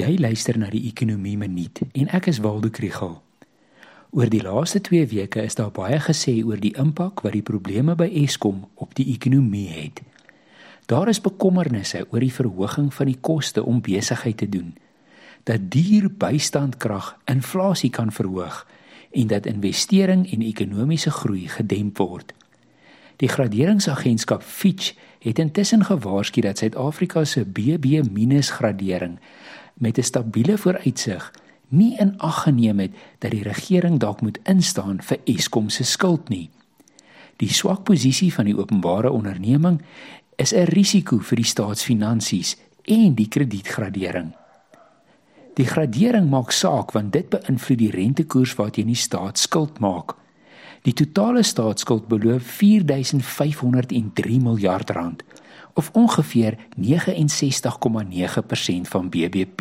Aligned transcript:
Jy 0.00 0.14
luister 0.16 0.56
na 0.56 0.70
die 0.72 0.86
Ekonomie 0.88 1.36
Minuut 1.36 1.82
en 1.92 2.08
ek 2.16 2.30
is 2.30 2.38
Waldo 2.40 2.70
Krugel. 2.72 3.18
Oor 4.16 4.30
die 4.32 4.40
laaste 4.40 4.80
2 4.86 5.10
weke 5.10 5.42
is 5.44 5.58
daar 5.58 5.72
baie 5.76 5.98
gesê 6.00 6.38
oor 6.40 6.56
die 6.62 6.72
impak 6.80 7.20
wat 7.26 7.34
die 7.36 7.44
probleme 7.44 7.92
by 7.98 8.06
Eskom 8.22 8.62
op 8.80 8.94
die 8.96 9.10
ekonomie 9.12 9.66
het. 9.68 10.00
Daar 10.88 11.10
is 11.12 11.20
bekommernisse 11.20 12.06
oor 12.06 12.24
die 12.24 12.32
verhoging 12.32 12.88
van 12.96 13.10
die 13.10 13.18
koste 13.20 13.66
om 13.66 13.82
besigheid 13.84 14.38
te 14.40 14.48
doen, 14.48 14.72
dat 15.44 15.68
duur 15.74 16.08
bystandkrag 16.08 17.12
inflasie 17.28 17.92
kan 17.92 18.14
verhoog 18.14 18.62
en 19.10 19.28
dat 19.28 19.50
investering 19.50 20.24
en 20.32 20.46
ekonomiese 20.48 21.12
groei 21.12 21.44
gedemp 21.58 22.00
word. 22.00 22.32
Die 23.20 23.28
graderingsagentskap 23.28 24.40
Fitch 24.40 24.94
het 25.20 25.38
intussen 25.38 25.84
gewaarsku 25.84 26.40
dat 26.40 26.58
Suid-Afrika 26.58 27.24
se 27.24 27.44
BB- 27.44 28.00
gradering 28.40 29.18
met 29.80 29.98
'n 29.98 30.02
stabiele 30.02 30.58
vooruitsig 30.58 31.32
nie 31.68 31.96
in 31.98 32.18
ag 32.18 32.42
geneem 32.42 32.78
het 32.78 32.92
dat 33.18 33.30
die 33.30 33.42
regering 33.42 33.98
dalk 33.98 34.20
moet 34.20 34.38
instaan 34.42 35.02
vir 35.02 35.18
Eskom 35.24 35.68
se 35.68 35.84
skuld 35.84 36.28
nie. 36.28 36.50
Die 37.36 37.52
swak 37.52 37.84
posisie 37.88 38.32
van 38.34 38.44
die 38.44 38.56
openbare 38.56 39.10
onderneming 39.10 39.80
is 40.36 40.52
'n 40.52 40.64
risiko 40.64 41.18
vir 41.18 41.36
die 41.36 41.44
staatsfinansies 41.44 42.56
en 42.84 43.14
die 43.14 43.28
kredietgradering. 43.28 44.34
Die 45.54 45.66
gradering 45.66 46.30
maak 46.30 46.50
saak 46.50 46.92
want 46.92 47.12
dit 47.12 47.28
beïnvloed 47.28 47.78
die 47.78 47.90
rentekoers 47.90 48.54
waarteen 48.54 48.86
die 48.86 48.94
staat 48.94 49.38
skuld 49.38 49.78
maak. 49.78 50.14
Die 50.82 50.92
totale 50.92 51.42
staatsskuld 51.42 52.08
beloop 52.08 52.42
4503 52.42 54.40
miljard 54.40 54.90
rand 54.90 55.24
of 55.80 55.90
ongeveer 55.92 56.56
69,9% 56.76 58.88
van 58.92 59.08
BBP. 59.08 59.60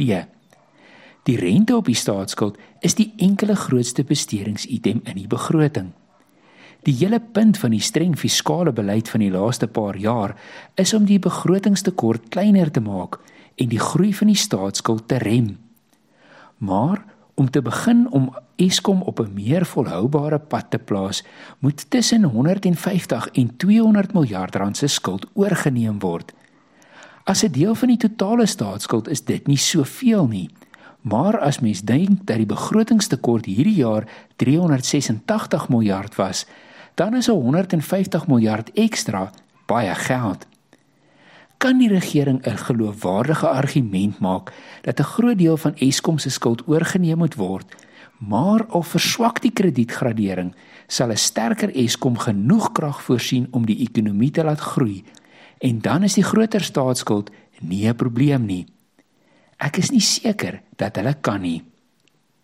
Die 1.23 1.37
rente 1.37 1.75
op 1.75 1.85
die 1.85 1.95
staatsskuld 1.95 2.57
is 2.79 2.95
die 2.99 3.13
enkele 3.17 3.55
grootste 3.55 4.03
besteringsitem 4.03 5.01
in 5.03 5.15
die 5.15 5.27
begroting. 5.31 5.91
Die 6.84 6.95
hele 6.99 7.20
punt 7.20 7.57
van 7.59 7.71
die 7.76 7.84
streng 7.84 8.17
fiskale 8.20 8.71
beleid 8.76 9.09
van 9.11 9.20
die 9.23 9.31
laaste 9.31 9.67
paar 9.67 9.98
jaar 9.99 10.35
is 10.76 10.93
om 10.93 11.05
die 11.07 11.20
begrotingstekort 11.23 12.29
kleiner 12.35 12.71
te 12.71 12.83
maak 12.83 13.20
en 13.55 13.67
die 13.71 13.79
groei 13.79 14.13
van 14.15 14.27
die 14.31 14.39
staatsskuld 14.39 15.07
te 15.07 15.17
rem. 15.23 15.57
Maar 16.57 17.04
om 17.40 17.49
te 17.49 17.62
begin 17.62 18.07
om 18.12 18.35
Eskom 18.55 19.01
op 19.01 19.20
'n 19.20 19.34
meer 19.34 19.65
volhoubare 19.65 20.40
pad 20.40 20.65
te 20.70 20.77
plaas, 20.77 21.23
moet 21.59 21.90
tussen 21.90 22.23
150 22.23 23.27
en 23.32 23.55
200 23.57 24.13
miljard 24.13 24.55
rand 24.55 24.77
se 24.77 24.87
skuld 24.87 25.26
oorgeneem 25.34 25.99
word. 25.99 26.34
As 27.23 27.43
'n 27.43 27.51
deel 27.51 27.76
van 27.76 27.87
die 27.87 27.98
totale 27.98 28.45
staatsskuld 28.45 29.07
is 29.07 29.23
dit 29.23 29.48
nie 29.48 29.57
soveel 29.57 30.27
nie. 30.27 30.49
Maar 31.01 31.40
as 31.40 31.60
mens 31.60 31.82
dink 31.82 32.26
dat 32.26 32.37
die 32.37 32.45
begrotingstekort 32.45 33.45
hierdie 33.45 33.76
jaar 33.76 34.04
386 34.35 35.70
miljard 35.70 36.15
was, 36.15 36.45
dan 36.95 37.15
is 37.15 37.27
150 37.27 38.27
miljard 38.27 38.71
ekstra 38.73 39.32
baie 39.65 39.95
geld 39.95 40.48
kan 41.60 41.77
die 41.77 41.90
regering 41.91 42.40
'n 42.46 42.57
geloofwaardige 42.57 43.48
argument 43.48 44.20
maak 44.20 44.54
dat 44.82 44.99
'n 44.99 45.12
groot 45.13 45.38
deel 45.38 45.57
van 45.57 45.76
Eskom 45.76 46.18
se 46.18 46.29
skuld 46.29 46.68
oorgeneem 46.68 47.18
moet 47.18 47.35
word, 47.35 47.76
maar 48.18 48.66
al 48.66 48.84
verswak 48.84 49.41
die 49.41 49.51
kredietgradering, 49.51 50.55
sal 50.88 51.12
'n 51.12 51.18
sterker 51.18 51.76
Eskom 51.76 52.18
genoeg 52.18 52.71
krag 52.71 53.04
voorsien 53.04 53.48
om 53.51 53.66
die 53.66 53.79
ekonomie 53.79 54.32
te 54.32 54.43
laat 54.43 54.60
groei 54.60 55.04
en 55.57 55.79
dan 55.79 56.04
is 56.04 56.13
die 56.13 56.24
groter 56.24 56.62
staatsskuld 56.62 57.29
nie 57.60 57.88
'n 57.88 57.96
probleem 57.96 58.46
nie. 58.46 58.66
Ek 59.57 59.77
is 59.77 59.91
nie 59.91 60.01
seker 60.01 60.62
dat 60.76 60.96
hulle 60.96 61.13
kan 61.21 61.41
nie. 61.41 61.63